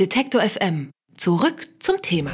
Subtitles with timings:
[0.00, 0.90] Detektor FM.
[1.16, 2.32] Zurück zum Thema.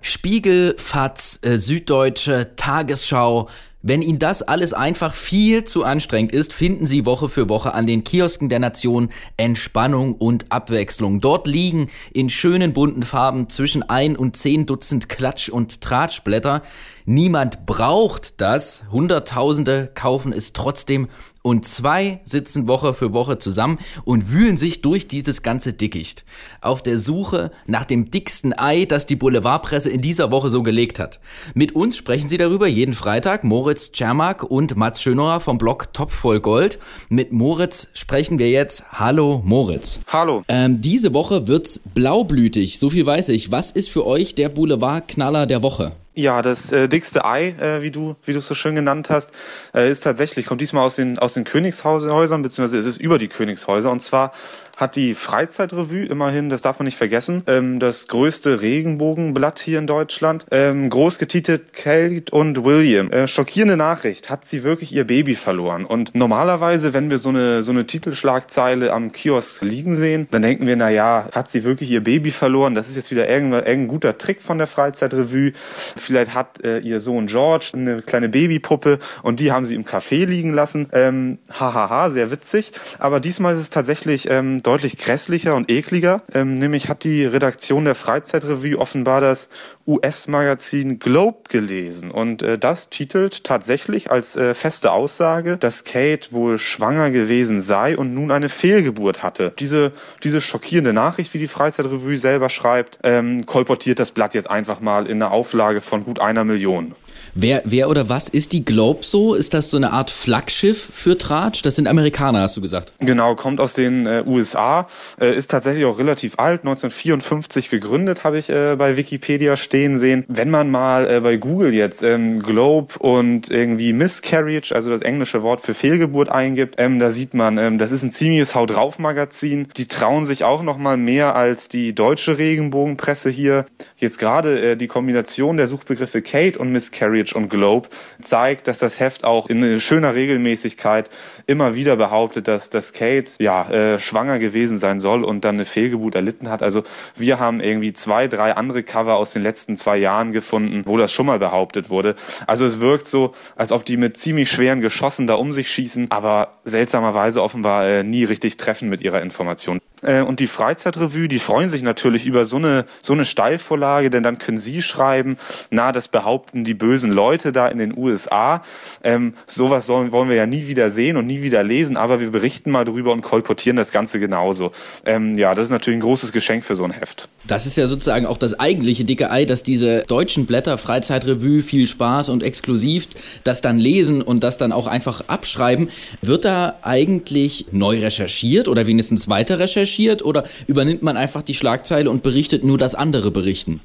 [0.00, 3.50] Spiegel, FAZ, äh, Süddeutsche, Tagesschau.
[3.82, 7.86] Wenn Ihnen das alles einfach viel zu anstrengend ist, finden Sie Woche für Woche an
[7.86, 9.08] den Kiosken der Nation
[9.38, 11.22] Entspannung und Abwechslung.
[11.22, 16.62] Dort liegen in schönen bunten Farben zwischen ein und zehn Dutzend Klatsch- und Tratschblätter.
[17.06, 18.82] Niemand braucht das.
[18.92, 21.08] Hunderttausende kaufen es trotzdem
[21.42, 26.24] und zwei sitzen Woche für Woche zusammen und wühlen sich durch dieses ganze Dickicht.
[26.60, 30.98] Auf der Suche nach dem dicksten Ei, das die Boulevardpresse in dieser Woche so gelegt
[30.98, 31.18] hat.
[31.54, 36.10] Mit uns sprechen sie darüber jeden Freitag Moritz Czermak und Mats Schönauer vom Blog Top
[36.10, 36.78] voll Gold.
[37.08, 38.84] Mit Moritz sprechen wir jetzt.
[38.92, 40.00] Hallo Moritz.
[40.08, 40.42] Hallo.
[40.48, 43.50] Ähm, diese Woche wird's blaublütig, so viel weiß ich.
[43.50, 45.92] Was ist für euch der Boulevardknaller der Woche?
[46.14, 49.30] Ja, das äh, dickste Ei, äh, wie du wie du es so schön genannt hast,
[49.72, 53.28] äh, ist tatsächlich kommt diesmal aus den aus den Königshäusern beziehungsweise es ist über die
[53.28, 54.32] Königshäuser und zwar
[54.80, 59.86] hat die Freizeitrevue immerhin, das darf man nicht vergessen, ähm, das größte Regenbogenblatt hier in
[59.86, 63.10] Deutschland, ähm, groß getitelt Kate und William.
[63.10, 65.84] Äh, schockierende Nachricht, hat sie wirklich ihr Baby verloren.
[65.84, 70.66] Und normalerweise, wenn wir so eine, so eine Titelschlagzeile am Kiosk liegen sehen, dann denken
[70.66, 72.74] wir, na ja, hat sie wirklich ihr Baby verloren?
[72.74, 75.52] Das ist jetzt wieder irgendein, irgendein guter Trick von der Freizeitrevue.
[75.54, 80.24] Vielleicht hat äh, ihr Sohn George eine kleine Babypuppe und die haben sie im Café
[80.24, 80.88] liegen lassen.
[80.92, 82.72] Ähm, hahaha, sehr witzig.
[82.98, 86.22] Aber diesmal ist es tatsächlich ähm, deutlich grässlicher und ekliger.
[86.32, 89.48] Ähm, nämlich hat die Redaktion der Freizeitrevue offenbar das
[89.90, 92.10] US-Magazin Globe gelesen.
[92.10, 97.96] Und äh, das titelt tatsächlich als äh, feste Aussage, dass Kate wohl schwanger gewesen sei
[97.96, 99.52] und nun eine Fehlgeburt hatte.
[99.58, 104.80] Diese, diese schockierende Nachricht, wie die Freizeitrevue selber schreibt, ähm, kolportiert das Blatt jetzt einfach
[104.80, 106.94] mal in einer Auflage von gut einer Million.
[107.34, 109.34] Wer, wer oder was ist die Globe so?
[109.34, 111.62] Ist das so eine Art Flaggschiff für Tratsch?
[111.62, 112.92] Das sind Amerikaner, hast du gesagt.
[112.98, 114.88] Genau, kommt aus den äh, USA,
[115.20, 120.24] äh, ist tatsächlich auch relativ alt, 1954 gegründet, habe ich äh, bei Wikipedia stehen sehen.
[120.28, 125.42] Wenn man mal äh, bei Google jetzt ähm, Globe und irgendwie Miscarriage, also das englische
[125.42, 128.98] Wort für Fehlgeburt eingibt, ähm, da sieht man, ähm, das ist ein ziemliches Haut drauf
[128.98, 129.68] Magazin.
[129.76, 133.66] Die trauen sich auch noch mal mehr als die deutsche Regenbogenpresse hier.
[133.96, 137.88] Jetzt gerade äh, die Kombination der Suchbegriffe Kate und Miscarriage und Globe
[138.20, 141.10] zeigt, dass das Heft auch in schöner Regelmäßigkeit
[141.46, 145.64] immer wieder behauptet, dass, dass Kate ja äh, schwanger gewesen sein soll und dann eine
[145.64, 146.62] Fehlgeburt erlitten hat.
[146.62, 146.82] Also
[147.16, 151.12] wir haben irgendwie zwei, drei andere Cover aus den letzten zwei Jahren gefunden, wo das
[151.12, 152.14] schon mal behauptet wurde.
[152.46, 156.10] Also es wirkt so, als ob die mit ziemlich schweren Geschossen da um sich schießen,
[156.10, 159.80] aber seltsamerweise offenbar äh, nie richtig treffen mit ihrer Information.
[160.02, 164.22] Äh, und die Freizeitrevue, die freuen sich natürlich über so eine, so eine Steilvorlage, denn
[164.22, 165.36] dann können sie schreiben,
[165.70, 168.62] na, das behaupten die bösen Leute da in den USA.
[169.02, 172.30] Ähm, sowas sollen, wollen wir ja nie wieder sehen und nie wieder lesen, aber wir
[172.30, 174.72] berichten mal drüber und kolportieren das Ganze genauso.
[175.04, 177.28] Ähm, ja, das ist natürlich ein großes Geschenk für so ein Heft.
[177.46, 181.86] Das ist ja sozusagen auch das eigentliche dicke Ei, dass diese deutschen Blätter, Freizeitrevue, viel
[181.86, 183.08] Spaß und exklusiv,
[183.44, 185.90] das dann lesen und das dann auch einfach abschreiben.
[186.22, 190.20] Wird da eigentlich neu recherchiert oder wenigstens weiter recherchiert?
[190.30, 193.80] oder übernimmt man einfach die Schlagzeile und berichtet nur, dass andere berichten?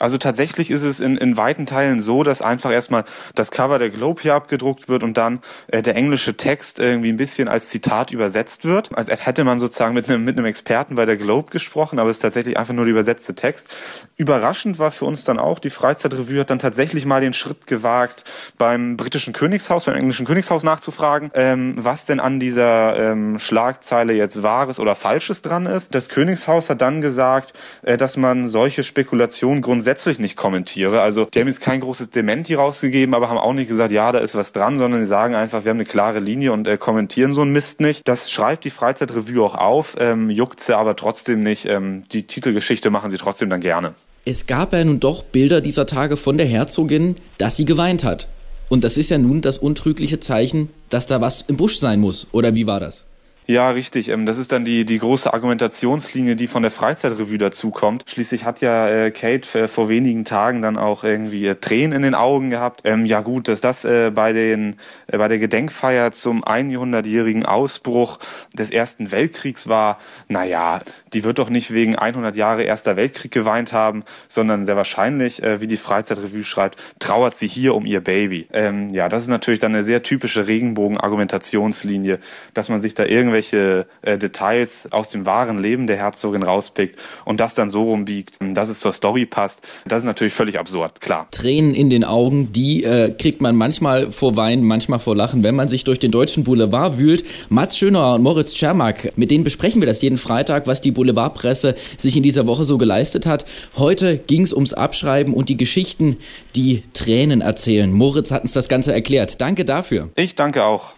[0.00, 3.04] Also tatsächlich ist es in, in weiten Teilen so, dass einfach erstmal
[3.34, 7.16] das Cover der Globe hier abgedruckt wird und dann äh, der englische Text irgendwie ein
[7.16, 8.96] bisschen als Zitat übersetzt wird.
[8.96, 12.18] Als hätte man sozusagen mit einem, mit einem Experten bei der Globe gesprochen, aber es
[12.18, 13.68] ist tatsächlich einfach nur der übersetzte Text.
[14.16, 18.24] Überraschend war für uns dann auch, die Freizeitrevue hat dann tatsächlich mal den Schritt gewagt,
[18.58, 24.42] beim britischen Königshaus, beim englischen Königshaus nachzufragen, ähm, was denn an dieser ähm, Schlagzeile jetzt
[24.42, 25.94] Wahres oder Falsches dran ist.
[25.94, 31.00] Das Königshaus hat dann gesagt, äh, dass man solche Spekulationen grundsätzlich nicht kommentiere.
[31.00, 34.18] Also die haben jetzt kein großes Dementi rausgegeben, aber haben auch nicht gesagt, ja, da
[34.18, 37.32] ist was dran, sondern sie sagen einfach, wir haben eine klare Linie und äh, kommentieren
[37.32, 38.06] so einen Mist nicht.
[38.06, 41.66] Das schreibt die Freizeitrevue auch auf, ähm, juckt sie aber trotzdem nicht.
[41.66, 43.94] Ähm, die Titelgeschichte machen sie trotzdem dann gerne.
[44.30, 48.28] Es gab ja nun doch Bilder dieser Tage von der Herzogin, dass sie geweint hat.
[48.68, 52.26] Und das ist ja nun das untrügliche Zeichen, dass da was im Busch sein muss.
[52.32, 53.06] Oder wie war das?
[53.50, 54.10] Ja, richtig.
[54.10, 58.04] Ähm, das ist dann die, die große Argumentationslinie, die von der Freizeitrevue dazukommt.
[58.06, 62.02] Schließlich hat ja äh, Kate äh, vor wenigen Tagen dann auch irgendwie äh, Tränen in
[62.02, 62.82] den Augen gehabt.
[62.84, 68.18] Ähm, ja gut, dass das bei, den, bei der Gedenkfeier zum 100-jährigen Ausbruch
[68.52, 69.98] des Ersten Weltkriegs war,
[70.28, 70.80] naja,
[71.14, 75.66] die wird doch nicht wegen 100 Jahre Erster Weltkrieg geweint haben, sondern sehr wahrscheinlich, wie
[75.66, 78.46] die Freizeitrevue schreibt, trauert sie hier um ihr Baby.
[78.52, 82.18] Ähm, ja, das ist natürlich dann eine sehr typische Regenbogen-Argumentationslinie,
[82.52, 86.98] dass man sich da irgendwelche irgendwelche äh, Details aus dem wahren Leben der Herzogin rauspickt
[87.24, 89.66] und das dann so rumbiegt, ähm, dass es zur Story passt.
[89.86, 91.28] Das ist natürlich völlig absurd, klar.
[91.30, 95.54] Tränen in den Augen, die äh, kriegt man manchmal vor Wein, manchmal vor Lachen, wenn
[95.54, 97.24] man sich durch den deutschen Boulevard wühlt.
[97.48, 101.74] Mats Schöner und Moritz Czermak, mit denen besprechen wir das jeden Freitag, was die Boulevardpresse
[101.96, 103.44] sich in dieser Woche so geleistet hat.
[103.76, 106.16] Heute ging es ums Abschreiben und die Geschichten,
[106.56, 107.92] die Tränen erzählen.
[107.92, 109.40] Moritz hat uns das Ganze erklärt.
[109.40, 110.10] Danke dafür.
[110.16, 110.97] Ich danke auch.